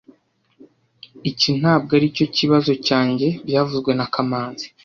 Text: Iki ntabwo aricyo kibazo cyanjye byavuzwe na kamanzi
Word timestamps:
Iki 1.29 1.49
ntabwo 1.59 1.91
aricyo 1.97 2.25
kibazo 2.37 2.71
cyanjye 2.87 3.27
byavuzwe 3.47 3.91
na 3.97 4.05
kamanzi 4.13 4.67